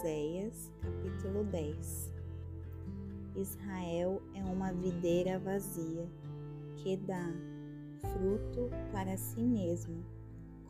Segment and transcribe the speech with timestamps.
[0.00, 2.10] Oséias, capítulo 10
[3.36, 6.08] Israel é uma videira vazia
[6.76, 7.30] que dá
[8.10, 10.02] fruto para si mesmo,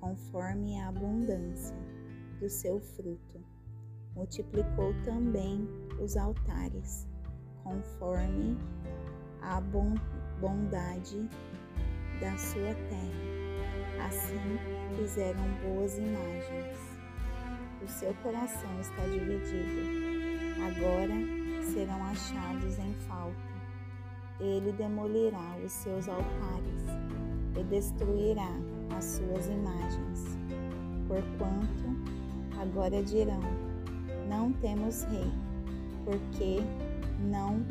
[0.01, 1.77] conforme a abundância
[2.41, 3.41] do seu fruto.
[4.17, 5.69] Multiplicou também
[6.03, 7.07] os altares,
[7.63, 8.59] conforme
[9.43, 9.61] a
[10.41, 11.29] bondade
[12.21, 14.09] da sua terra.
[14.09, 17.00] Assim fizeram boas imagens
[17.83, 19.81] o seu coração está dividido.
[20.67, 21.15] Agora
[21.63, 23.51] serão achados em falta.
[24.39, 26.85] Ele demolirá os seus altares
[27.59, 28.51] e destruirá
[28.97, 30.39] as suas imagens.
[31.09, 33.41] Porquanto agora dirão:
[34.29, 35.31] Não temos rei,
[36.05, 36.59] porque
[37.21, 37.65] não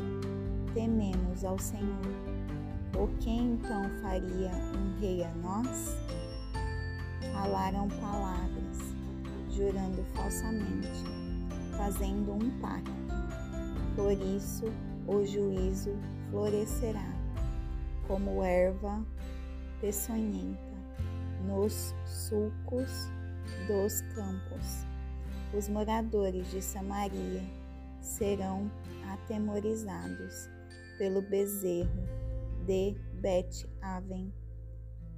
[0.74, 2.30] tememos ao Senhor.
[2.98, 5.96] Ou quem então faria um rei a nós?
[7.32, 8.89] Falaram palavras
[9.60, 10.88] jurando falsamente,
[11.76, 12.90] fazendo um pacto.
[13.94, 14.64] Por isso
[15.06, 15.94] o juízo
[16.30, 17.12] florescerá
[18.06, 19.04] como erva
[19.78, 20.58] peçonhenta
[21.46, 23.10] nos sulcos
[23.66, 24.86] dos campos.
[25.52, 27.42] Os moradores de Samaria
[28.00, 28.70] serão
[29.12, 30.48] atemorizados
[30.96, 32.02] pelo bezerro
[32.64, 34.32] de Bet-Aven,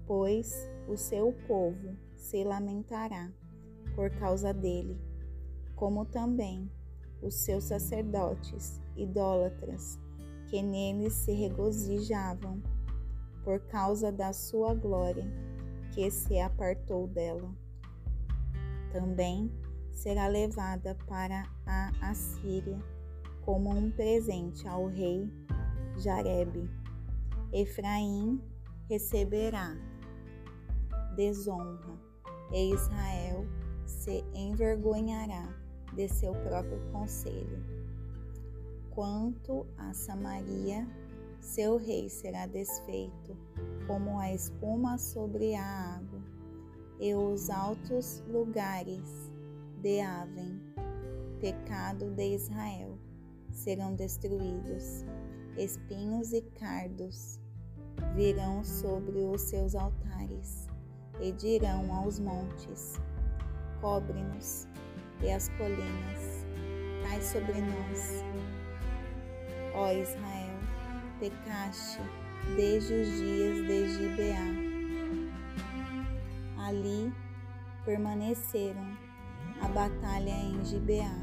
[0.04, 3.30] pois o seu povo se lamentará
[3.94, 5.00] por causa dele,
[5.74, 6.70] como também
[7.20, 9.98] os seus sacerdotes idólatras,
[10.48, 12.62] que nele se regozijavam,
[13.44, 15.26] por causa da sua glória,
[15.92, 17.52] que se apartou dela.
[18.92, 19.50] Também
[19.90, 22.78] será levada para a Assíria
[23.44, 25.28] como um presente ao rei
[25.98, 26.68] Jareb.
[27.52, 28.40] Efraim
[28.88, 29.76] receberá
[31.16, 31.98] desonra
[32.52, 33.46] e Israel
[33.86, 35.48] se envergonhará
[35.94, 37.62] de seu próprio conselho.
[38.90, 40.86] Quanto a Samaria,
[41.40, 43.36] seu rei será desfeito
[43.86, 45.64] como a espuma sobre a
[45.96, 46.22] água,
[47.00, 49.30] e os altos lugares
[49.80, 50.60] de Aven,
[51.40, 52.96] pecado de Israel,
[53.50, 55.04] serão destruídos.
[55.58, 57.40] Espinhos e cardos
[58.14, 60.66] virão sobre os seus altares
[61.20, 63.00] e dirão aos montes:
[63.82, 64.68] cobre-nos
[65.20, 66.46] e as colinas,
[67.02, 68.24] cai sobre nós.
[69.74, 70.58] Ó Israel,
[71.18, 72.00] pecaste
[72.56, 74.46] desde os dias de Gibeá.
[76.66, 77.12] Ali
[77.84, 78.96] permaneceram
[79.60, 81.14] a batalha em Gibeá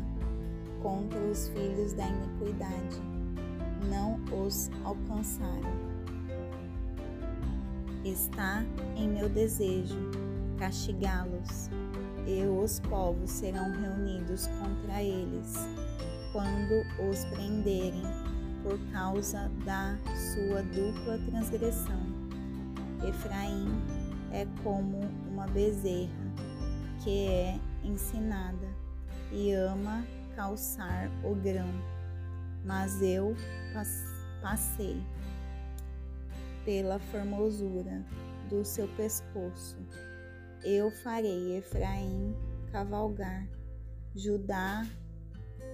[0.84, 3.02] contra os filhos da iniquidade,
[3.90, 5.90] não os alcançaram.
[8.04, 8.64] Está
[8.96, 9.98] em meu desejo
[10.58, 11.70] castigá-los
[12.30, 15.56] e os povos serão reunidos contra eles
[16.32, 18.04] quando os prenderem
[18.62, 22.00] por causa da sua dupla transgressão.
[23.08, 23.68] Efraim
[24.32, 26.30] é como uma bezerra
[27.04, 28.68] que é ensinada
[29.32, 31.70] e ama calçar o grão,
[32.64, 33.36] mas eu
[34.40, 35.02] passei
[36.64, 38.06] pela formosura
[38.50, 39.78] do seu pescoço
[40.64, 42.36] eu farei Efraim
[42.72, 43.48] cavalgar,
[44.16, 44.86] Judá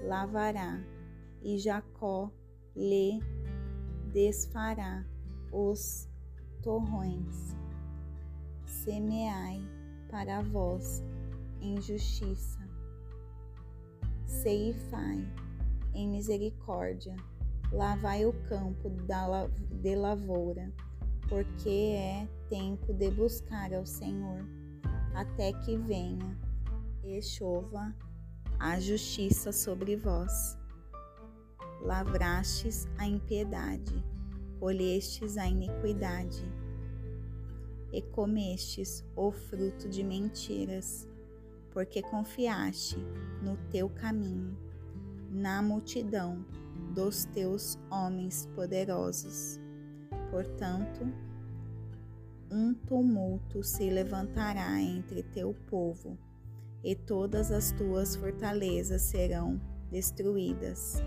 [0.03, 0.79] lavará,
[1.41, 2.31] e Jacó
[2.75, 3.19] lhe
[4.11, 5.05] desfará
[5.51, 6.07] os
[6.61, 7.55] torrões.
[8.65, 9.61] Semeai
[10.09, 11.03] para vós
[11.61, 12.59] em justiça,
[14.25, 15.27] ceifai
[15.93, 17.15] em misericórdia,
[17.71, 18.91] lavai o campo
[19.81, 20.71] de lavoura,
[21.27, 24.45] porque é tempo de buscar ao Senhor
[25.15, 26.37] até que venha
[27.03, 27.95] e chova
[28.59, 30.57] a justiça sobre vós.
[31.81, 34.03] Lavrastes a impiedade,
[34.59, 36.43] colhestes a iniquidade,
[37.91, 41.07] e comestes o fruto de mentiras,
[41.71, 42.97] porque confiaste
[43.41, 44.57] no teu caminho,
[45.29, 46.45] na multidão
[46.93, 49.59] dos teus homens poderosos.
[50.29, 51.05] Portanto,
[52.51, 56.17] um tumulto se levantará entre teu povo,
[56.83, 59.59] e todas as tuas fortalezas serão
[59.91, 61.01] destruídas.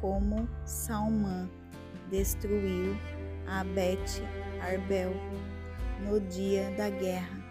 [0.00, 1.48] Como Salmã
[2.10, 2.96] destruiu
[3.46, 5.12] a Arbel
[6.06, 7.44] no dia da guerra,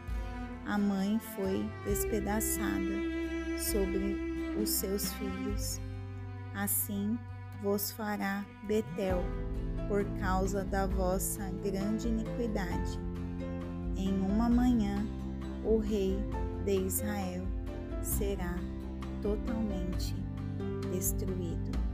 [0.66, 3.18] a mãe foi despedaçada
[3.58, 5.80] sobre os seus filhos.
[6.56, 7.18] Assim
[7.62, 9.24] vos fará Betel
[9.88, 13.00] por causa da vossa grande iniquidade.
[13.96, 15.06] Em uma manhã,
[15.64, 16.18] o rei
[16.66, 17.44] de Israel
[18.02, 18.56] será
[19.22, 20.16] totalmente
[20.92, 21.87] destruído.